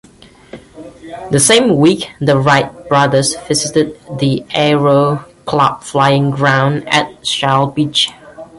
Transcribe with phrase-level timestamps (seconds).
[1.29, 8.09] The same week the Wright brothers visited the Aero Club flying ground at Shellbeach.